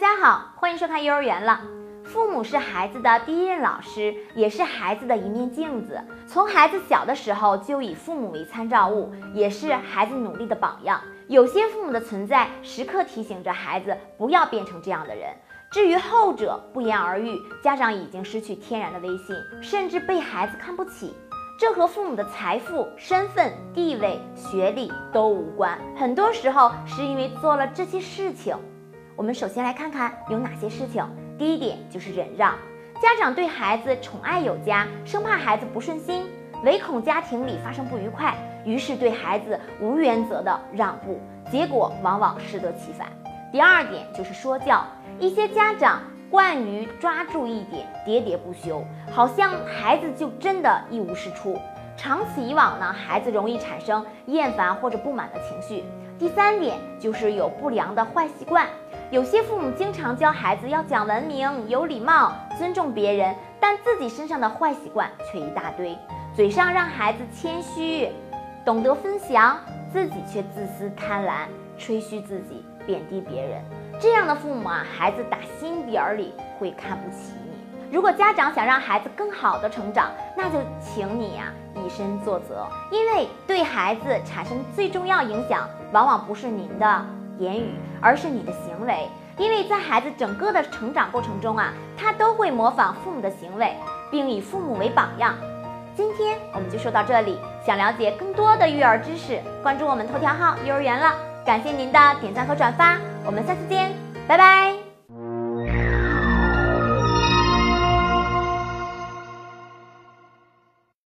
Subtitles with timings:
[0.00, 1.60] 大家好，欢迎收看幼儿园了。
[2.04, 6.00] 父母是孩子的第一任老师，也是孩子的一面镜子。
[6.24, 11.00] 从孩子小的时候就以父母为参照物，也是孩子努力的榜样。
[11.26, 15.34] 有些父母的存在，时刻提醒着孩子不要变成这样的人。
[15.68, 21.12] 至于后者，不言而喻，家长已经失去天然的威信，甚至被孩子看不起。
[21.58, 28.56] 这和父母的财富、身份、地位、学历都无关，很多时候是因为做了这些事情。
[29.18, 31.04] 我们首先来看看有哪些事情。
[31.36, 32.52] 第一点就是忍让，
[33.02, 36.24] 家长对孩子宠爱有加，生怕孩子不顺心，
[36.64, 38.32] 唯恐家庭里发生不愉快，
[38.64, 43.08] 于是对孩子无原则的让步，结果往往适得其反。
[43.50, 44.84] 第二点就是说教，
[45.18, 51.58] 一些家长惯于抓住一点，喋喋不休，好像孩子就真的一无是处。
[51.96, 55.82] 长此以往呢，孩子容易产生厌烦或者不满的情绪。
[56.16, 58.64] 第三点就是有不良的坏习惯。
[59.10, 65.96] 有些父母经常教孩子要讲文明、有礼貌、尊重别人，但自己身上的坏习惯却一大堆。
[66.36, 68.10] 嘴上让孩子谦虚、
[68.66, 69.58] 懂得分享，
[69.90, 71.46] 自己却自私贪婪，
[71.78, 73.62] 吹嘘自己，贬低别人。
[73.98, 77.90] 这样的父母啊，孩子打心底儿里会看不起你。
[77.90, 87.06] 如果家长想让孩子更好的成长，那就请你呀以身作则，因为对孩子产生最重要影响，往往不是您的。
[87.38, 93.74] 言语，而是你的行为，因为在孩子整个的成长过程中啊，他都会模仿父母的行为，
[94.10, 95.34] 并以父母为榜样。
[95.96, 101.12] 今天我们就说到这里，想了解更多的育儿知识，关注我们头条号幼儿园了。
[101.44, 103.92] 感谢您的点赞和转发，我们下次见，
[104.28, 104.77] 拜拜。